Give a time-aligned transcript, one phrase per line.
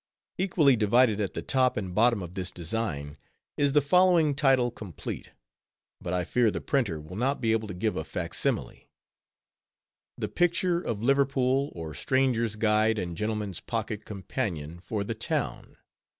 [0.39, 3.17] Equally divided at the top and bottom of this design,
[3.55, 5.29] is the following title complete;
[6.01, 8.89] but I fear the printer will not be able to give a facsimile:—
[10.19, 15.77] _The Picture of Liverpool: or, Stranger's Guide and Gentleman's Pocket Companion_ FOR THE TOWN.